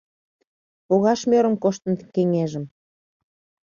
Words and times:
Погаш 0.87 1.21
мӧрым 1.29 1.55
коштын 1.63 1.93
кеҥежым 2.13 2.65